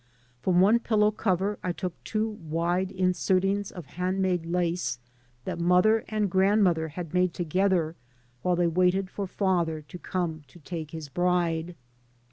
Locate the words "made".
4.19-4.47, 7.13-7.35